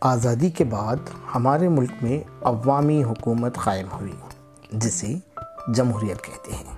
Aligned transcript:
آزادی 0.00 0.50
کے 0.50 0.64
بعد 0.64 0.96
ہمارے 1.34 1.68
ملک 1.68 1.90
میں 2.02 2.18
عوامی 2.42 3.04
حکومت 3.04 3.58
قائم 3.58 3.86
ہوئی، 4.00 4.12
جسے 4.72 5.14
جمہوریت 5.74 6.24
کہتے 6.24 6.52
ہیں۔ 6.52 6.76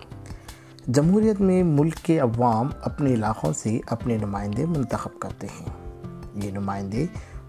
جمہوریت 0.87 1.41
میں 1.41 1.63
ملک 1.63 1.95
کے 1.95 2.19
عوام 2.19 2.69
اپنے 2.85 3.15
علاقوں 3.15 3.53
سے 3.53 3.81
اپنے 3.87 4.17
نمائندے 4.17 4.67
منتخب 4.67 5.21
کرتے 5.21 5.47
ہیں۔ 5.47 5.69
یہ 6.35 6.51
نمائندے 6.51 7.07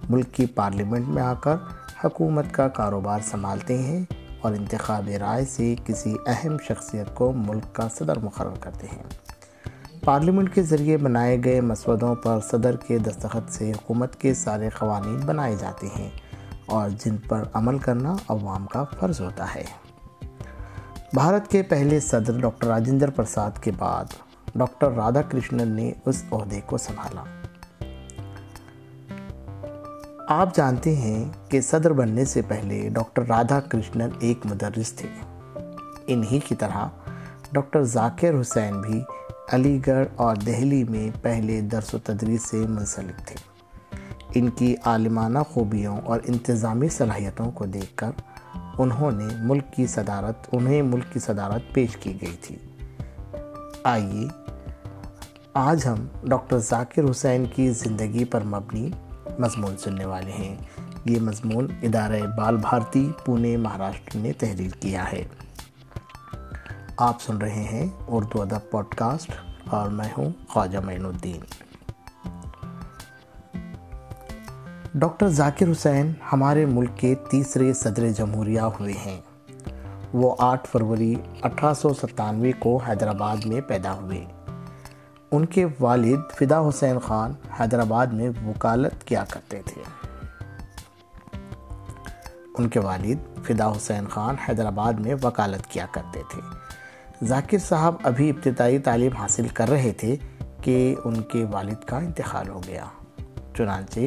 ملک 0.09 0.33
کی 0.33 0.45
پارلیمنٹ 0.45 1.07
میں 1.07 1.23
آ 1.23 1.33
کر 1.33 1.55
حکومت 2.05 2.45
کا 2.51 2.67
کاروبار 2.67 3.19
سنبھالتے 3.25 3.77
ہیں 3.77 4.03
اور 4.41 4.51
انتخاب 4.51 5.09
رائے 5.19 5.45
سے 5.45 5.75
کسی 5.85 6.15
اہم 6.27 6.57
شخصیت 6.63 7.15
کو 7.15 7.31
ملک 7.31 7.75
کا 7.75 7.87
صدر 7.95 8.19
مقرر 8.19 8.55
کرتے 8.59 8.87
ہیں۔ 8.87 9.30
پارلیمنٹ 10.03 10.55
کے 10.55 10.63
ذریعے 10.63 10.97
بنائے 10.97 11.37
گئے 11.43 11.61
مسودوں 11.61 12.15
پر 12.15 12.39
صدر 12.51 12.75
کے 12.75 12.97
دستخط 12.97 13.51
سے 13.51 13.71
حکومت 13.71 14.15
کے 14.15 14.33
سارے 14.33 14.69
قوانین 14.69 15.19
بنائے 15.25 15.55
جاتے 15.59 15.87
ہیں 15.97 16.09
اور 16.65 16.89
جن 16.89 17.17
پر 17.17 17.43
عمل 17.53 17.77
کرنا 17.77 18.15
عوام 18.27 18.65
کا 18.65 18.83
فرض 18.83 19.21
ہوتا 19.21 19.55
ہے۔ 19.55 19.63
بھارت 21.13 21.47
کے 21.47 21.61
پہلے 21.61 21.99
صدر 21.99 22.39
ڈاکٹر 22.39 22.67
راجندر 22.67 23.09
پرساد 23.09 23.51
کے 23.61 23.71
بعد 23.77 24.05
ڈاکٹر 24.55 24.91
رادھا 24.91 25.21
کرشنن 25.21 25.67
نے 25.67 25.91
اس 26.05 26.23
عہدے 26.31 26.61
کو 26.65 26.77
سنبھالا۔ 26.77 27.23
آپ 30.27 30.55
جانتے 30.55 30.95
ہیں 30.95 31.25
کہ 31.49 31.61
صدر 31.61 31.93
بننے 31.93 32.25
سے 32.25 32.41
پہلے 32.47 32.89
ڈاکٹر 32.89 33.23
رادھا 33.27 33.59
کرشنن 33.59 34.09
ایک 34.19 34.45
مدرس 34.45 34.93
تھے۔ 34.93 35.09
انہی 36.07 36.39
کی 36.39 36.55
طرح 36.55 36.87
ڈاکٹر 37.51 37.83
ذاکر 37.83 38.41
حسین 38.41 38.81
بھی 38.81 39.03
علی 39.49 39.79
گڑھ 39.87 40.07
اور 40.15 40.35
دہلی 40.35 40.83
میں 40.83 41.09
پہلے 41.21 41.61
درس 41.61 41.93
و 41.93 41.97
تدریس 42.03 42.49
سے 42.49 42.57
منسلک 42.57 43.27
تھے۔ 43.27 43.35
ان 44.35 44.49
کی 44.49 44.75
عالمانہ 44.85 45.39
خوبیوں 45.39 45.97
اور 46.03 46.19
انتظامی 46.25 46.89
صلاحیتوں 46.89 47.51
کو 47.51 47.65
دیکھ 47.65 47.95
کر 47.95 48.11
انہوں 48.77 49.11
نے 49.11 49.25
ملک 49.39 49.63
کی 49.75 49.87
صدارت، 49.87 50.35
انہیں 50.51 50.81
ملک 50.81 51.03
کی 51.13 51.19
صدارت 51.19 51.73
پیش 51.73 51.97
کی 51.97 52.13
گئی 52.21 52.35
تھی۔ 52.41 52.55
آئیے، 53.83 54.27
آج 55.53 55.87
ہم 55.87 56.07
ڈاکٹر 56.23 56.57
ذاکر 56.57 57.11
حسین 57.11 57.45
کی 57.55 57.71
زندگی 57.71 58.25
پر 58.25 58.43
مبنی 58.43 58.89
مضمون 59.39 59.77
سننے 59.77 60.05
والے 60.05 60.31
ہیں۔ 60.31 60.55
یہ 61.05 61.19
مضمون 61.19 61.67
ادارہ 61.81 62.21
بال 62.37 62.57
بھارتی 62.57 63.11
پونے 63.25 63.57
مہاراشٹر 63.57 64.19
نے 64.19 64.33
تحریر 64.33 64.81
کیا 64.81 65.11
ہے۔ 65.11 65.23
آپ 67.01 67.21
سن 67.21 67.37
رہے 67.37 67.63
ہیں 67.63 67.89
اردو 68.07 68.41
ادب 68.41 68.71
پوڈ 68.71 68.85
کاسٹ 68.95 69.31
اور 69.69 69.89
میں 69.89 70.09
ہوں 70.17 70.29
خواجہ 70.47 70.77
معین 70.77 71.05
الدین۔ 71.05 71.39
ڈاکٹر 74.93 75.27
ذاکر 75.27 75.71
حسین 75.71 76.13
ہمارے 76.33 76.65
ملک 76.65 76.89
کے 76.95 77.15
تیسرے 77.15 77.73
صدر 77.73 78.09
جمہوریہ 78.09 78.61
ہوئے 78.61 78.93
ہیں۔ 78.93 79.21
وہ 80.13 80.35
آٹھ 80.39 80.67
فروری 80.71 81.15
اٹھارہ 81.41 81.73
سو 81.73 81.93
ستانوے 81.93 82.51
کو 82.51 82.77
حیدرآباد 82.77 83.37
میں 83.45 83.61
پیدا 83.61 83.93
ہوئے۔ 83.93 84.25
ان 85.31 85.45
کے 85.45 85.65
والد 85.79 86.19
فدا 86.35 86.69
حسین 86.69 86.99
خان 86.99 87.33
حیدرآباد 87.59 88.07
میں 88.07 88.29
وکالت 88.29 89.03
کیا 89.03 89.23
کرتے 89.29 89.61
تھے۔ 89.65 89.81
ان 92.57 92.69
کے 92.69 92.79
والد 92.79 93.45
فدا 93.45 93.71
حسین 93.71 94.07
خان 94.07 94.35
حیدرآباد 94.49 94.93
میں 94.93 95.15
وکالت 95.23 95.71
کیا 95.71 95.85
کرتے 95.91 96.21
تھے۔ 96.29 96.60
ذاکر 97.23 97.57
صاحب 97.57 97.95
ابھی 98.03 98.29
ابتدائی 98.29 98.79
تعلیم 98.79 99.11
حاصل 99.11 99.47
کر 99.47 99.69
رہے 99.69 99.91
تھے 99.97 100.15
کہ 100.61 100.95
ان 101.05 101.21
کے 101.21 101.45
والد 101.51 101.85
کا 101.85 101.97
انتقال 101.97 102.49
ہو 102.49 102.61
گیا۔ 102.67 102.85
چنانچہ 103.57 103.99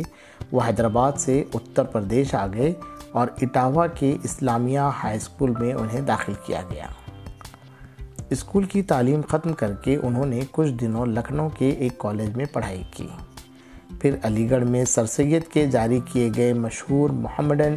وہ 0.52 0.60
حیدرآباد 0.66 1.12
سے 1.16 1.44
اتر 1.54 1.84
پردیش 1.84 2.34
آ 2.34 2.46
گئے 2.46 2.72
اور 3.12 3.28
اٹاوا 3.42 3.86
کے 3.86 4.16
اسلامیہ 4.22 4.78
ہائی 4.78 5.16
اسکول 5.16 5.52
میں 5.60 5.74
انہیں 5.74 6.00
داخل 6.00 6.32
کیا 6.46 6.60
گیا۔ 6.70 6.86
اسکول 8.30 8.64
کی 8.64 8.82
تعلیم 8.82 9.20
ختم 9.28 9.52
کر 9.52 9.72
کے 9.72 9.96
انہوں 10.02 10.26
نے 10.26 10.40
کچھ 10.50 10.70
دنوں 10.70 11.06
لکھنؤ 11.06 11.48
کے 11.48 11.68
ایک 11.68 11.98
کالج 11.98 12.36
میں 12.36 12.44
پڑھائی 12.52 12.82
کی۔ 12.90 13.08
پھر 14.00 14.16
علی 14.22 14.50
گڑھ 14.50 14.64
میں 14.64 14.84
سر 14.84 15.06
سید 15.06 15.42
کے 15.42 15.66
جاری 15.66 16.00
کیے 16.12 16.30
گئے 16.36 16.52
مشہور 16.52 17.10
محمڈن 17.10 17.76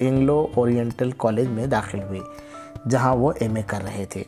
انگلو 0.00 0.46
اورینٹل 0.54 1.10
کالج 1.16 1.48
میں 1.48 1.66
داخل 1.66 2.02
ہوئے، 2.02 2.20
جہاں 2.88 3.16
وہ 3.16 3.32
ایم 3.40 3.54
اے 3.54 3.62
کر 3.66 3.78
رہے 3.84 4.04
تھے۔ 4.10 4.24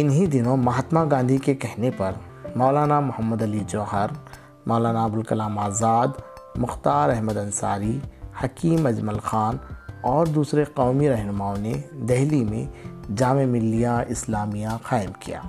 انہی 0.00 0.26
دنوں 0.26 0.56
مہاتما 0.56 1.04
گاندھی 1.10 1.36
کے 1.36 1.54
کہنے 1.54 1.90
پر 1.90 2.12
مولانا 2.56 3.00
محمد 3.00 3.42
علی 3.42 3.60
جوہر، 3.66 4.06
مولانا 4.66 5.04
ابوالکلام 5.04 5.58
آزاد، 5.58 6.08
مختار 6.56 7.08
احمد 7.08 7.36
انصاری، 7.36 7.98
حکیم 8.44 8.86
اجمل 8.86 9.18
خان 9.18 9.56
اور 10.00 10.26
دوسرے 10.26 10.64
قومی 10.64 11.08
رہنماؤں 11.08 11.56
نے 11.58 11.72
دہلی 11.92 12.44
میں 12.44 12.64
جامع 13.16 13.44
ملیہ 13.44 13.88
اسلامیہ 14.08 14.68
قائم 14.82 15.10
کیا۔ 15.20 15.40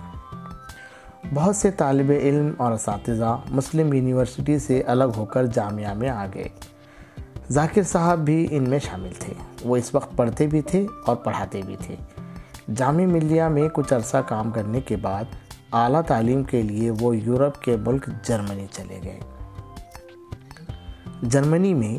بہت 1.33 1.55
سے 1.55 1.71
طالب 1.71 2.11
علم 2.21 2.53
اور 2.57 2.71
اساتذہ 2.71 3.37
مسلم 3.49 3.93
یونیورسٹی 3.93 4.59
سے 4.59 4.81
الگ 4.81 5.03
ہو 5.17 5.25
کر 5.25 5.45
جامعہ 5.45 5.93
میں 5.93 6.09
آ 6.09 6.25
گئے۔ 6.33 6.47
ذاکر 7.49 7.83
صاحب 7.83 8.19
بھی 8.19 8.47
ان 8.51 8.69
میں 8.69 8.79
شامل 8.79 9.09
تھے۔ 9.19 9.33
وہ 9.65 9.77
اس 9.77 9.95
وقت 9.95 10.17
پڑھتے 10.17 10.47
بھی 10.47 10.61
تھے 10.61 10.87
اور 11.05 11.15
پڑھاتے 11.15 11.61
بھی 11.65 11.75
تھے۔ 11.79 11.95
جامع 12.75 13.05
ملیہ 13.05 13.43
میں 13.43 13.69
کچھ 13.69 13.93
عرصہ 13.93 14.17
کام 14.17 14.51
کرنے 14.51 14.81
کے 14.81 14.95
بعد 14.95 15.23
اعلیٰ 15.71 16.01
تعلیم 16.01 16.43
کے 16.43 16.61
لیے 16.61 16.91
وہ 16.99 17.17
یورپ 17.17 17.61
کے 17.61 17.77
ملک 17.77 18.09
جرمنی 18.23 18.65
چلے 18.71 18.99
گئے۔ 19.03 19.19
جرمنی 21.21 21.73
میں 21.73 21.97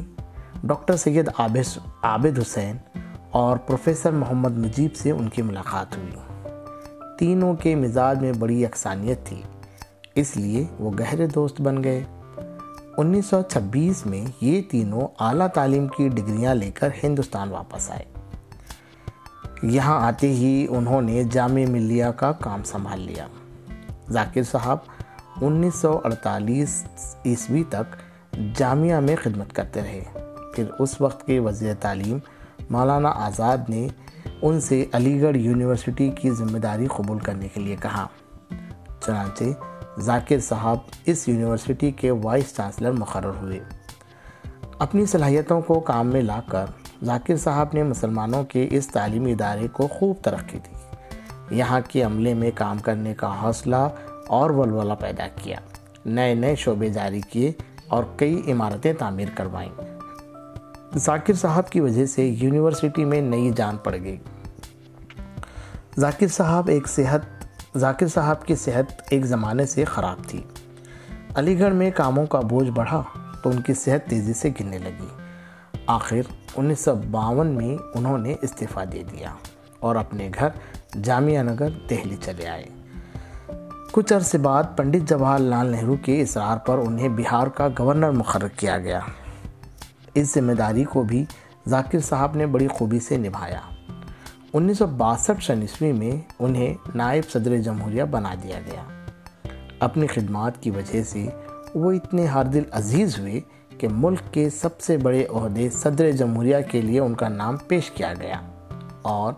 ڈاکٹر 0.64 0.97
سید 0.97 1.28
عابد 2.03 2.38
حسین 2.38 2.76
اور 3.31 3.56
پروفیسر 3.56 4.10
محمد 4.10 4.58
مجیب 4.58 4.94
سے 4.94 5.10
ان 5.10 5.28
کی 5.28 5.42
ملاقات 5.42 5.97
ہوئی۔ 5.97 6.48
تینوں 7.19 7.54
کے 7.54 7.75
مزاج 7.75 8.20
میں 8.20 8.32
بڑی 8.38 8.62
یکسانیت 8.62 9.25
تھی، 9.25 9.42
اس 10.14 10.37
لیے 10.37 10.64
وہ 10.78 10.91
گہرے 10.98 11.26
دوست 11.26 11.60
بن 11.60 11.84
گئے۔ 11.84 12.04
انیس 12.97 13.26
سو 13.26 13.42
چھبیس 13.42 14.06
میں 14.06 14.25
یہ 14.41 14.62
تینوں 14.70 15.08
اعلیٰ 15.20 15.48
تعلیم 15.48 15.87
کی 15.88 16.08
ڈگریاں 16.08 16.54
لے 16.54 16.70
کر 16.70 16.88
ہندوستان 17.04 17.50
واپس 17.50 17.91
آئے۔ 17.91 18.19
یہاں 19.62 20.06
آتے 20.06 20.28
ہی 20.28 20.66
انہوں 20.71 21.03
نے 21.03 21.25
جامع 21.25 21.65
ملیہ 21.69 22.04
کا 22.16 22.32
کام 22.32 22.62
سنبھال 22.62 23.00
لیا۔ 23.00 23.26
ذاکر 24.10 24.43
صاحب 24.43 24.78
انیس 25.41 25.75
سو 25.75 26.00
اڑتالیس 26.04 26.84
عیسوی 27.25 27.65
تک 27.65 27.97
جامعہ 28.54 29.00
میں 29.00 29.16
خدمت 29.22 29.53
کرتے 29.53 29.81
رہے۔ 29.81 30.04
پھر 30.54 30.65
اس 30.78 31.00
وقت 31.00 31.26
کے 31.26 31.38
وزیر 31.38 31.75
تعلیم 31.81 32.19
مولانا 32.70 33.09
آزاد 33.09 33.59
نے 33.69 33.88
ان 34.43 34.60
سے 34.60 34.84
علی 34.93 35.22
گڑھ 35.22 35.37
یونیورسٹی 35.37 36.10
کی 36.10 36.31
ذمہ 36.31 36.59
داری 36.59 36.87
قبول 36.87 37.19
کرنے 37.19 37.49
کے 37.49 37.60
لیے 37.60 37.76
کہا۔ 37.82 38.06
چنانچہ 39.06 39.44
ذاکر 39.99 40.41
صاحب 40.41 40.78
اس 41.06 41.28
یونیورسٹی 41.28 41.91
کے 41.91 42.10
وائس 42.10 42.56
چانسلر 42.56 42.93
مقرر 42.93 43.32
ہوئے۔ 43.43 43.60
اپنی 44.78 45.06
صلاحیتوں 45.06 45.60
کو 45.60 45.81
کام 45.81 46.06
میں 46.06 46.22
لا 46.22 46.41
کر 46.49 46.65
ذاکر 47.05 47.37
صاحب 47.37 47.66
نے 47.72 47.83
مسلمانوں 47.83 48.44
کے 48.44 48.69
اس 48.71 48.88
تعلیمی 48.88 49.33
ادارے 49.33 49.69
کو 49.72 49.87
خوب 49.87 50.16
ترقی 50.22 50.59
دی۔ 50.59 50.75
یہاں 51.56 51.81
کے 51.88 52.03
عملے 52.03 52.34
میں 52.34 52.50
کام 52.55 52.78
کرنے 52.78 53.15
کا 53.15 53.43
حوصلہ 53.43 53.88
اور 54.27 54.50
ولولہ 54.50 54.93
پیدا 55.00 55.28
کیا۔ 55.37 55.56
نئے 56.06 56.34
نئے 56.34 56.56
شعبے 56.56 56.88
جاری 56.88 57.21
کیے 57.21 57.53
اور 57.88 58.05
کئی 58.16 58.53
عمارتیں 58.53 58.93
تعمیر 58.93 59.28
کروائیں۔ 59.34 59.71
ذاکر 60.99 61.34
صاحب 61.34 61.71
کی 61.71 61.81
وجہ 61.81 62.06
سے 62.06 62.25
یونیورسٹی 62.27 63.05
میں 63.05 63.21
نئی 63.21 63.50
جان 63.56 63.77
پڑ 63.77 63.97
گئی۔ 64.05 64.17
ذاکر 65.99 66.28
صاحب 66.28 66.69
ایک 66.69 66.88
صحت، 66.88 67.21
ذاکر 67.77 68.09
صاحب 68.09 68.47
کی 68.47 68.55
صحت 68.55 69.03
ایک 69.11 69.25
زمانے 69.25 69.67
سے 69.67 69.84
خراب 69.84 70.17
تھی۔ 70.28 70.43
علی 71.35 71.61
گڑھ 71.61 71.75
میں 71.75 71.91
کاموں 71.94 72.26
کا 72.26 72.41
بوجھ 72.41 72.70
بڑھا 72.70 73.02
تو 73.43 73.50
ان 73.50 73.61
کی 73.61 73.75
صحت 73.75 74.11
تیزی 74.11 74.32
سے 74.32 74.50
گرنے 74.50 74.79
لگی۔ 74.79 75.19
آخر 75.90 76.20
انیس 76.56 76.81
سو 76.81 76.94
باون 77.10 77.46
میں 77.46 77.98
انہوں 77.98 78.19
نے 78.19 78.34
استعفیٰ 78.42 78.84
دے 78.92 79.02
دیا 79.12 79.32
اور 79.81 79.96
اپنے 79.96 80.31
گھر 80.38 80.48
جامعہ 81.04 81.42
نگر 81.42 81.69
دہلی 81.90 82.16
چلے 82.20 82.48
آئے۔ 82.48 82.66
کچھ 83.92 84.12
عرصے 84.12 84.38
بعد 84.38 84.62
پنڈت 84.76 85.08
جواہر 85.08 85.38
لال 85.38 85.66
نہرو 85.66 85.96
کے 85.96 86.22
اصرار 86.22 86.56
پر 86.56 86.78
انہیں 86.78 87.08
بہار 87.08 87.46
کا 87.46 87.69
گورنر 87.78 88.10
مقرر 88.10 88.48
کیا 88.48 88.78
گیا۔ 88.78 89.00
اس 90.14 90.34
ذمہ 90.34 90.52
داری 90.52 90.84
کو 90.84 91.02
بھی 91.02 91.25
ذاکر 91.69 92.00
صاحب 92.00 92.37
نے 92.37 92.46
بڑی 92.46 92.69
خوبی 92.69 93.00
سے 93.00 93.16
نبھایا۔ 93.16 93.60
انیس 94.52 94.78
سو 94.78 94.87
باسٹھ 94.87 95.40
شنیسوی 95.40 95.92
میں 95.92 96.32
انہیں 96.38 96.75
نائب 96.94 97.31
صدر 97.31 97.56
جمہوریہ 97.56 98.04
بنا 98.04 98.34
دیا 98.42 98.58
گیا۔ 98.66 98.82
اپنی 99.81 100.06
خدمات 100.06 100.62
کی 100.62 100.70
وجہ 100.70 101.02
سے 101.02 101.26
وہ 101.75 101.92
اتنے 101.92 102.26
ہر 102.26 102.44
دل 102.44 102.62
عزیز 102.70 103.19
ہوئے 103.19 103.40
کہ 103.81 103.88
ملک 103.91 104.35
کے 104.35 104.50
سب 104.50 104.81
سے 104.81 104.97
بڑے 104.97 105.27
عہدے 105.31 105.71
صدر 105.71 106.11
جمہوریہ 106.11 106.56
کے 106.71 106.81
لیے 106.81 107.00
ان 107.00 107.15
کا 107.15 107.29
نام 107.29 107.56
پیش 107.56 107.91
کیا 107.91 108.15
گیا 108.21 108.41
اور 109.03 109.32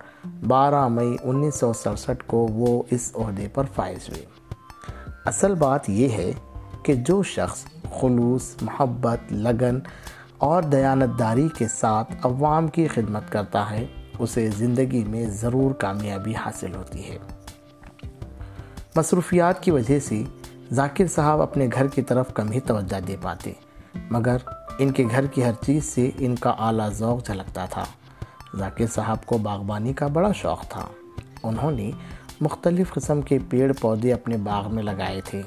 بارہ 0.46 0.88
مئی 0.88 1.16
انیس 1.22 1.54
سو 1.54 1.72
سڑسٹھ 1.72 2.24
کو 2.26 2.46
وہ 2.50 2.82
اس 2.90 3.12
عہدے 3.14 3.48
پر 3.54 3.64
فائز 3.74 4.08
ہوئے۔ 4.08 4.24
اصل 5.26 5.54
بات 5.54 5.90
یہ 5.90 6.08
ہے 6.08 6.32
کہ 6.82 6.94
جو 6.94 7.22
شخص 7.22 7.64
خلوص، 8.00 8.54
محبت، 8.60 9.18
لگن 9.30 9.78
اور 10.38 10.62
دیانتداری 10.62 11.48
کے 11.58 11.68
ساتھ 11.68 12.12
عوام 12.22 12.68
کی 12.68 12.88
خدمت 12.88 13.32
کرتا 13.32 13.70
ہے، 13.70 13.86
اسے 14.18 14.48
زندگی 14.56 15.04
میں 15.04 15.26
ضرور 15.26 15.72
کامیابی 15.72 16.34
حاصل 16.34 16.74
ہوتی 16.74 17.10
ہے۔ 17.10 17.18
مصروفیات 18.96 19.62
کی 19.62 19.70
وجہ 19.70 20.00
سے 20.00 20.22
ذاکر 20.72 21.06
صاحب 21.06 21.42
اپنے 21.42 21.68
گھر 21.72 21.86
کی 21.86 22.02
طرف 22.02 22.34
کم 22.34 22.52
ہی 22.52 22.60
توجہ 22.60 23.00
دے 23.00 23.16
پاتے۔ 23.22 23.52
مگر 23.94 24.36
ان 24.78 24.90
کے 24.90 25.04
گھر 25.10 25.26
کی 25.26 25.44
ہر 25.44 25.52
چیز 25.60 25.84
سے 25.84 26.10
ان 26.18 26.34
کا 26.34 26.50
اعلیٰ 26.50 26.90
ذوق 26.90 27.26
جھلکتا 27.26 27.64
تھا۔ 27.64 27.84
ذاکر 28.58 28.86
صاحب 28.86 29.26
کو 29.26 29.38
باغبانی 29.38 29.92
کا 29.92 30.06
بڑا 30.06 30.32
شوق 30.32 30.68
تھا۔ 30.68 30.86
انہوں 31.42 31.70
نے 31.70 31.90
مختلف 32.40 32.92
قسم 32.92 33.20
کے 33.20 33.38
پیڑ 33.50 33.72
پودے 33.80 34.12
اپنے 34.12 34.36
باغ 34.36 34.74
میں 34.74 34.82
لگائے 34.82 35.20
تھے۔ 35.24 35.42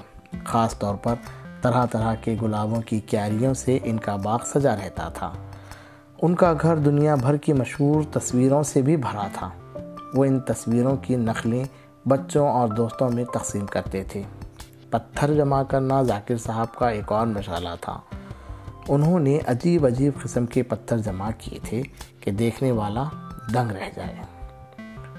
خاص 0.45 0.79
طور 0.79 0.95
پر 0.95 1.15
طرح 1.61 1.85
طرح 1.85 2.15
کے 2.15 2.35
گلابوں 2.41 2.81
کی 2.81 2.99
کیاریوں 2.99 3.53
سے 3.53 3.79
ان 3.83 3.97
کا 3.97 4.15
باغ 4.15 4.39
سجا 4.45 4.75
رہتا 4.75 5.09
تھا۔ 5.09 5.33
ان 6.21 6.35
کا 6.35 6.53
گھر 6.61 6.75
دنیا 6.75 7.15
بھر 7.15 7.37
کی 7.37 7.53
مشہور 7.53 8.03
تصویروں 8.13 8.63
سے 8.63 8.81
بھی 8.81 8.97
بھرا 8.97 9.27
تھا۔ 9.33 9.49
وہ 10.13 10.25
ان 10.25 10.39
تصویروں 10.39 10.97
کی 10.97 11.15
نقلیں 11.15 11.63
بچوں 12.07 12.49
اور 12.49 12.67
دوستوں 12.67 13.09
میں 13.09 13.23
تقسیم 13.23 13.65
کرتے 13.65 14.03
تھے۔ 14.03 14.23
پتھر 14.89 15.33
جمع 15.33 15.63
کرنا 15.63 16.01
ذاکر 16.01 16.37
صاحب 16.37 16.75
کا 16.75 16.89
ایک 16.89 17.11
اور 17.11 17.27
مشغلہ 17.27 17.69
تھا۔ 17.81 17.99
انہوں 18.87 19.19
نے 19.19 19.39
عجیب 19.47 19.85
عجیب 19.85 20.13
قسم 20.23 20.45
کے 20.45 20.63
پتھر 20.63 20.97
جمع 20.97 21.29
کیے 21.37 21.59
تھے 21.63 21.83
کہ 22.19 22.31
دیکھنے 22.31 22.71
والا 22.71 23.03
دنگ 23.53 23.71
رہ 23.71 23.89
جائے۔ 23.95 24.15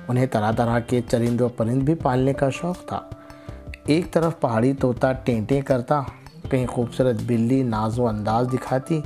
انہیں 0.08 0.26
طرح 0.26 0.52
طرح 0.52 0.78
کے 0.78 1.00
چرند 1.10 1.40
و 1.40 1.48
پرند 1.48 1.82
بھی 1.82 1.94
پالنے 1.94 2.32
کا 2.32 2.50
شوق 2.50 2.86
تھا۔ 2.86 3.00
ایک 3.86 4.10
طرف 4.10 4.40
پہاڑی 4.40 4.72
طوطا 4.72 5.12
ٹینٹیں 5.12 5.60
کرتا، 5.60 6.02
کہیں 6.50 6.66
خوبصورت 6.66 7.16
بلی 7.26 7.62
ناز 7.62 7.98
و 7.98 8.06
انداز 8.06 8.48
دکھاتی، 8.52 9.00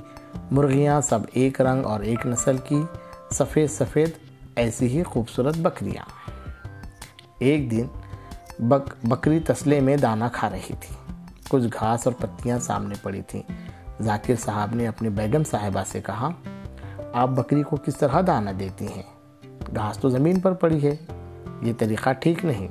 مرغیاں 0.51 1.01
سب 1.01 1.19
ایک 1.33 1.61
رنگ 1.61 1.85
اور 1.85 2.01
ایک 2.01 2.27
نسل 2.27 2.57
کی 2.69 2.83
سفید 3.31 3.71
سفید 3.71 4.11
ایسی 4.57 4.99
ہی 4.99 5.03
خوبصورت 5.03 5.59
بکریاں۔ 5.59 6.05
ایک 7.39 7.71
دن 7.71 7.87
بک 8.59 9.07
بکری 9.07 9.41
تسلے 9.41 9.81
میں 9.81 9.97
دانہ 9.97 10.25
کھا 10.33 10.51
رہی 10.51 10.75
تھی۔ 10.81 10.95
کچھ 11.49 11.65
گھاس 11.81 12.07
اور 12.07 12.15
پتیاں 12.21 12.59
سامنے 12.59 12.95
پڑی 13.03 13.23
تھیں۔ 13.23 13.43
ذاکر 14.01 14.35
صاحب 14.41 14.75
نے 14.75 14.89
اپنے 14.89 15.11
بیگم 15.11 15.45
صاحبہ 15.45 15.83
سے 15.87 16.01
کہا، 16.01 16.29
آپ 17.13 17.29
بکری 17.29 17.63
کو 17.63 17.77
کس 17.77 17.97
طرح 17.97 18.21
دانہ 18.27 18.51
دیتی 18.51 18.87
ہیں؟ 18.87 19.03
گھاس 19.77 19.99
تو 19.99 20.09
زمین 20.09 20.41
پر 20.41 20.53
پڑی 20.53 20.89
ہے، 20.89 20.97
یہ 21.63 21.73
طریقہ 21.79 22.11
ٹھیک 22.13 22.45
نہیں۔ 22.45 22.69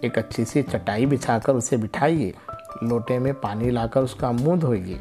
ایک 0.00 0.18
اچھی 0.18 0.44
سی 0.44 0.62
چٹائی 0.62 1.06
بچھا 1.06 1.38
کر 1.38 1.54
اسے 1.54 1.76
بٹھائیے، 1.76 2.32
لوٹے 2.82 3.18
میں 3.18 3.32
پانی 3.32 3.70
لا 3.70 3.86
کر 3.86 4.02
اس 4.02 4.14
کا 4.14 4.30
منہ 4.30 4.56
دھوئیے، 4.56 4.98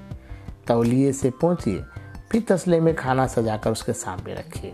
تولیے 0.66 1.12
سے 1.12 1.30
پہنچیے 1.30 1.82
پھر 2.30 2.40
تسلے 2.48 2.80
میں 2.80 2.94
کھانا 2.94 3.28
سجا 3.28 3.58
کر 3.58 3.72
اس 3.72 3.84
کے 3.84 3.94
سامنے 3.94 4.34
رکھیے۔ 4.34 4.72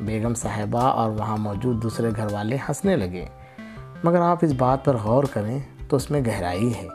بیگم 0.00 0.34
صاحبہ 0.34 0.82
اور 0.82 1.10
وہاں 1.10 1.36
موجود 1.36 1.82
دوسرے 1.82 2.10
گھر 2.16 2.26
والے 2.32 2.56
ہنسنے 2.56 2.96
لگے۔ 2.96 3.26
مگر 4.04 4.20
آپ 4.20 4.38
اس 4.42 4.52
بات 4.52 4.84
پر 4.84 4.96
غور 4.96 5.24
کریں 5.24 5.58
تو 5.88 5.96
اس 5.96 6.10
میں 6.10 6.20
گہرائی 6.26 6.74
ہے۔ 6.74 6.88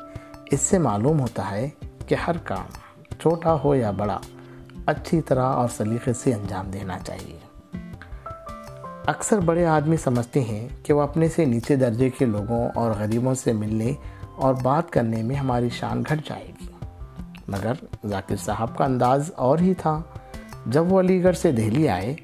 اس 0.52 0.62
سے 0.62 0.78
معلوم 0.78 1.20
ہوتا 1.20 1.52
ہے 1.52 1.70
کہ 2.10 2.16
ہر 2.28 2.38
کام 2.38 2.66
چھوٹا 3.20 3.58
ہو 3.64 3.76
یا 3.76 3.92
بڑا، 3.92 4.20
اچھی 4.86 5.22
طرح 5.22 5.44
اور 5.44 5.68
سلیقے 5.78 6.14
سے 6.14 6.34
انجام 6.34 6.72
دینا 6.72 7.00
چاہیے۔ 7.00 7.40
اکثر 9.06 9.40
بڑے 9.40 9.66
آدمی 9.66 9.98
سمجھتے 9.98 10.44
ہیں 10.44 10.68
کہ 10.84 10.94
وہ 10.94 11.02
اپنے 11.02 11.28
سے 11.28 11.46
نیچے 11.46 11.76
درجے 11.76 12.10
کے 12.10 12.26
لوگوں 12.26 12.70
اور 12.76 12.92
غریبوں 13.00 13.34
سے 13.34 13.54
ملنے 13.54 13.94
اور 14.36 14.54
بات 14.54 14.90
کرنے 14.90 15.24
میں 15.24 15.36
ہماری 15.36 15.70
شان 15.70 16.02
گھٹ 16.02 16.30
جائے 16.30 16.52
گی۔ 16.62 16.68
مگر 17.48 17.74
ذاکر 18.06 18.36
صاحب 18.36 18.78
کا 18.78 18.86
انداز 18.86 19.32
اور 19.36 19.60
ہی 19.60 19.74
تھا۔ 19.74 20.02
جب 20.66 20.94
وہ 20.94 21.00
علی 21.00 21.24
گڑھ 21.24 21.38
سے 21.38 21.52
دہلی 21.52 21.90
آئے، 21.90 22.16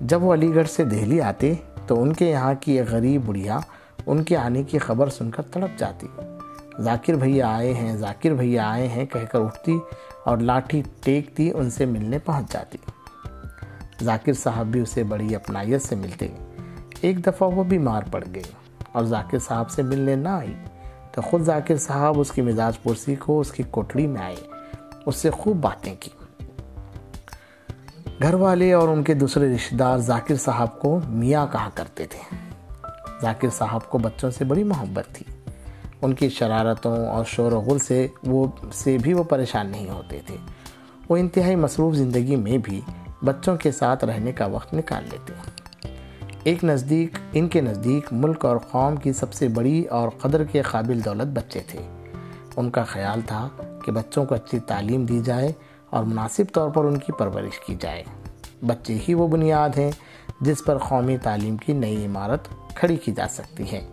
جب 0.00 0.22
وہ 0.22 0.34
علی 0.34 0.54
گڑھ 0.54 0.68
سے 0.68 0.84
دہلی 0.84 1.20
آتے 1.20 1.54
تو 1.86 2.02
ان 2.02 2.12
کے 2.12 2.30
یہاں 2.30 2.54
کی 2.60 2.78
ایک 2.78 2.90
غریب 2.90 3.22
بڑھیا 3.26 3.58
ان 4.06 4.24
کے 4.24 4.36
آنے 4.36 4.62
کی 4.62 4.78
خبر 4.78 5.08
سن 5.08 5.30
کر 5.30 5.42
تڑپ 5.42 5.78
جاتی۔ 5.78 6.06
ذاکر 6.80 7.12
بھیا 7.12 7.56
آئے 7.56 7.74
ہیں، 7.74 7.96
ذاکر 7.96 8.30
بھیا 8.30 8.70
آئے 8.70 8.88
ہیں، 8.88 9.06
کہہ 9.06 9.24
کر 9.32 9.40
اٹھتی 9.40 9.78
اور 10.24 10.38
لاٹھی 10.38 10.82
ٹیکتی، 11.04 11.50
ان 11.54 11.70
سے 11.70 11.84
ملنے 11.84 12.18
پہنچ 12.18 12.52
جاتی۔ 12.52 12.78
ذاکر 14.02 14.32
صاحب 14.32 14.66
بھی 14.66 14.80
اسے 14.80 15.04
بڑی 15.04 15.34
اپنائیت 15.34 15.82
سے 15.82 15.96
ملتے۔ 15.96 16.28
ایک 17.00 17.26
دفعہ 17.26 17.48
وہ 17.48 17.64
بیمار 17.64 18.02
پڑ 18.12 18.24
گئے 18.34 18.42
اور 18.92 19.04
ذاکر 19.04 19.38
صاحب 19.38 19.70
سے 19.70 19.82
ملنے 19.82 20.14
نہ 20.14 20.28
آئی۔ 20.28 20.54
تو 21.12 21.22
خود 21.22 21.40
ذاکر 21.40 21.76
صاحب 21.76 22.20
اس 22.20 22.30
کی 22.30 22.42
مزاج 22.42 22.82
پرسی 22.82 23.14
کو 23.14 23.40
اس 23.40 23.52
کی 23.52 23.62
کوٹڑی 23.62 24.06
میں 24.06 24.22
آئے، 24.22 24.36
اس 25.06 25.16
سے 25.16 25.30
خوب 25.30 25.56
باتیں 25.56 25.94
کی۔ 26.00 26.10
گھر 28.22 28.34
والے 28.34 28.72
اور 28.72 28.88
ان 28.88 29.02
کے 29.02 29.14
دوسرے 29.14 29.54
رشتہ 29.54 29.74
دار 29.74 29.98
ذاکر 29.98 30.36
صاحب 30.36 30.80
کو 30.80 31.00
میاں 31.08 31.46
کہا 31.52 31.68
کرتے 31.74 32.06
تھے۔ 32.06 32.36
ذاکر 33.22 33.48
صاحب 33.50 33.90
کو 33.90 33.98
بچوں 33.98 34.30
سے 34.30 34.44
بڑی 34.44 34.64
محبت 34.64 35.14
تھی۔ 35.14 35.35
ان 36.02 36.14
کی 36.14 36.28
شرارتوں 36.28 37.06
اور 37.06 37.24
شور 37.24 37.52
و 37.52 37.60
غل 37.60 37.78
سے 37.78 38.06
وہ 38.26 38.46
سے 38.72 38.98
بھی 38.98 39.12
وہ 39.12 39.24
پریشان 39.24 39.70
نہیں 39.70 39.90
ہوتے 39.90 40.20
تھے۔ 40.26 40.36
وہ 41.08 41.16
انتہائی 41.16 41.56
مصروف 41.56 41.94
زندگی 41.94 42.36
میں 42.36 42.58
بھی 42.58 42.80
بچوں 43.24 43.56
کے 43.56 43.72
ساتھ 43.72 44.04
رہنے 44.04 44.32
کا 44.32 44.46
وقت 44.46 44.74
نکال 44.74 45.04
لیتے 45.04 45.32
ہیں۔ 45.32 45.56
ایک 46.42 46.64
نزدیک، 46.64 47.18
ان 47.32 47.48
کے 47.48 47.60
نزدیک 47.60 48.12
ملک 48.12 48.44
اور 48.44 48.56
قوم 48.56 48.96
کی 48.96 49.12
سب 49.12 49.32
سے 49.32 49.48
بڑی 49.48 49.84
اور 49.84 50.08
قدر 50.08 50.44
کے 50.44 50.62
قابل 50.62 51.04
دولت 51.04 51.26
بچے 51.26 51.60
تھے۔ 51.66 51.80
ان 52.56 52.70
کا 52.70 52.82
خیال 52.82 53.20
تھا 53.26 53.48
کہ 53.84 53.92
بچوں 53.92 54.24
کو 54.24 54.34
اچھی 54.34 54.58
تعلیم 54.58 55.04
دی 55.04 55.20
جائے 55.24 55.52
اور 55.90 56.04
مناسب 56.04 56.44
طور 56.52 56.70
پر 56.70 56.84
ان 56.84 56.96
کی 56.96 57.12
پرورش 57.12 57.58
کی 57.66 57.76
جائے۔ 57.80 58.04
بچے 58.66 58.98
ہی 59.08 59.14
وہ 59.14 59.28
بنیاد 59.28 59.68
ہیں 59.78 59.90
جس 60.40 60.64
پر 60.64 60.78
قومی 60.78 61.16
تعلیم 61.16 61.56
کی 61.56 61.72
نئی 61.72 62.06
عمارت 62.06 62.48
کھڑی 62.74 62.96
کی 62.96 63.12
جا 63.12 63.26
سکتی 63.30 63.72
ہے۔ 63.72 63.86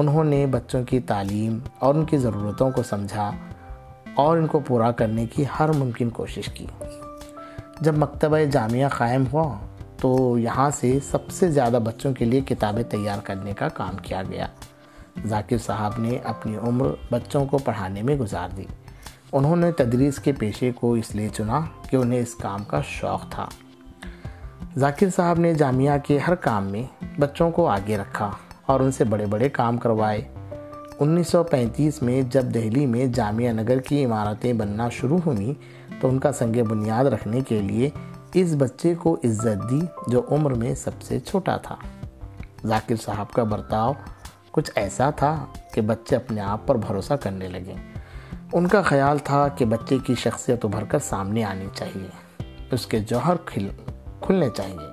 انہوں 0.00 0.24
نے 0.24 0.46
بچوں 0.46 0.84
کی 0.84 1.00
تعلیم 1.00 1.58
اور 1.78 1.94
ان 1.94 2.04
کی 2.04 2.18
ضرورتوں 2.18 2.70
کو 2.70 2.82
سمجھا 2.82 3.30
اور 4.14 4.38
ان 4.38 4.46
کو 4.46 4.60
پورا 4.60 4.90
کرنے 4.90 5.26
کی 5.26 5.44
ہر 5.58 5.72
ممکن 5.72 6.10
کوشش 6.10 6.46
کی۔ 6.46 6.66
جب 7.80 7.98
مکتبہ 7.98 8.38
جامعہ 8.38 8.88
قائم 8.88 9.24
ہوا 9.32 9.58
تو 9.96 10.38
یہاں 10.38 10.70
سے 10.70 10.98
سب 11.10 11.30
سے 11.30 11.50
زیادہ 11.50 11.78
بچوں 11.84 12.14
کے 12.14 12.24
لیے 12.24 12.40
کتابیں 12.40 12.82
تیار 12.82 13.18
کرنے 13.24 13.52
کا 13.52 13.68
کام 13.68 13.96
کیا 13.96 14.22
گیا۔ 14.22 14.46
ذاکر 15.26 15.58
صاحب 15.58 15.92
نے 15.98 16.18
اپنی 16.24 16.56
عمر 16.56 16.88
بچوں 17.12 17.46
کو 17.46 17.58
پڑھانے 17.58 18.02
میں 18.02 18.16
گزار 18.16 18.48
دی۔ 18.56 18.64
انہوں 19.32 19.56
نے 19.56 19.72
تدریس 19.72 20.18
کے 20.18 20.32
پیشے 20.32 20.72
کو 20.72 20.92
اس 20.92 21.14
لیے 21.14 21.28
چنا 21.28 21.60
کہ 21.90 21.96
انہیں 21.96 22.20
اس 22.20 22.34
کام 22.34 22.64
کا 22.64 22.80
شوق 22.84 23.30
تھا۔ 23.30 23.48
ذاکر 24.76 25.06
صاحب 25.16 25.38
نے 25.38 25.54
جامعہ 25.54 25.98
کے 25.98 26.18
ہر 26.18 26.34
کام 26.34 26.64
میں 26.64 27.04
بچوں 27.20 27.50
کو 27.50 27.68
آگے 27.68 27.96
رکھا۔ 27.96 28.30
اور 28.70 28.80
ان 28.80 28.92
سے 28.92 29.04
بڑے 29.04 29.26
بڑے 29.26 29.48
کام 29.48 29.78
کروائے۔ 29.78 30.20
انیس 31.00 31.28
سو 31.28 31.42
پینتیس 31.42 32.02
میں 32.02 32.22
جب 32.22 32.42
دہلی 32.42 32.86
میں 32.86 33.06
جامعہ 33.06 33.52
نگر 33.52 33.78
کی 33.78 34.04
عمارتیں 34.04 34.52
بننا 34.52 34.88
شروع 34.88 35.18
ہوئیں، 35.26 35.54
تو 36.00 36.08
ان 36.08 36.18
کا 36.18 36.32
سنگ 36.32 36.64
بنیاد 36.64 37.04
رکھنے 37.04 37.40
کے 37.40 37.60
لیے 37.60 37.90
اس 38.34 38.54
بچے 38.58 38.94
کو 38.94 39.14
عزت 39.24 39.70
دی 39.70 39.80
جو 40.06 40.22
عمر 40.30 40.54
میں 40.54 40.74
سب 40.74 41.02
سے 41.02 41.20
چھوٹا 41.20 41.56
تھا۔ 41.56 41.76
ذاکر 42.66 42.96
صاحب 42.96 43.32
کا 43.32 43.42
برتاؤ 43.42 43.92
کچھ 44.50 44.70
ایسا 44.74 45.10
تھا 45.10 45.44
کہ 45.74 45.80
بچے 45.80 46.16
اپنے 46.16 46.40
آپ 46.40 46.66
پر 46.66 46.74
بھروسہ 46.76 47.14
کرنے 47.14 47.48
لگے۔ 47.48 47.74
ان 48.52 48.68
کا 48.68 48.82
خیال 48.82 49.18
تھا 49.18 49.48
کہ 49.48 49.64
بچے 49.64 49.98
کی 50.06 50.14
شخصیت 50.14 50.64
ابھر 50.64 50.84
کر 50.84 50.98
سامنے 50.98 51.44
آنی 51.44 51.66
چاہیے، 51.74 52.42
اس 52.70 52.86
کے 52.86 52.98
جوہر 52.98 53.34
کھل 53.44 53.68
کھلنے 54.20 54.48
چاہیے، 54.56 54.88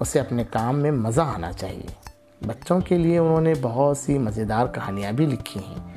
اسے 0.00 0.20
اپنے 0.20 0.44
کام 0.50 0.78
میں 0.78 0.90
مزہ 0.90 1.20
آنا 1.20 1.52
چاہیے۔ 1.52 2.07
بچوں 2.46 2.80
کے 2.80 2.98
لیے 2.98 3.18
انہوں 3.18 3.40
نے 3.40 3.52
بہت 3.62 3.98
سی 3.98 4.18
مزیدار 4.18 4.66
کہانیاں 4.66 5.12
بھی 5.12 5.26
لکھی 5.26 5.60
ہیں۔ 5.60 5.88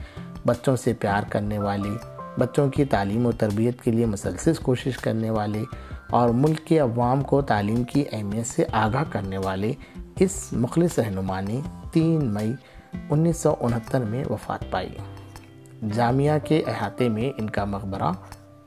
بچوں 0.48 0.76
سے 0.76 0.94
پیار 0.94 1.22
کرنے 1.30 1.60
والی 1.60 1.92
بچوں 2.38 2.70
کی 2.70 2.86
تعلیم 2.86 3.26
و 3.26 3.32
تربیت 3.32 3.82
کے 3.82 3.92
لیے 3.92 4.06
مسلسل 4.06 4.54
کوشش 4.54 4.98
کرنے 4.98 5.30
والے 5.30 5.64
اور 6.10 6.30
ملک 6.30 6.66
کے 6.66 6.80
عوام 6.80 7.22
کو 7.22 7.42
تعلیم 7.42 7.84
کی 7.84 8.04
اہمیت 8.12 8.48
سے 8.48 8.66
آگاہ 8.72 9.04
کرنے 9.10 9.38
والے 9.38 9.74
اس 10.20 10.48
مخلص 10.52 11.00
رہنما 11.00 11.42
نے 11.42 11.60
تین 11.92 12.34
مئی 12.34 12.54
انیس 13.10 13.38
سو 13.38 13.56
انہتر 13.60 14.00
میں 14.00 14.24
وفات 14.30 14.72
پائی۔ 14.72 14.90
جامعہ 15.94 16.38
کے 16.48 16.64
احاطے 16.68 17.10
میں 17.10 17.32
ان 17.38 17.50
کا 17.50 17.66
مقبرہ 17.66 18.12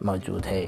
موجود 0.00 0.47
ہے۔ 0.47 0.66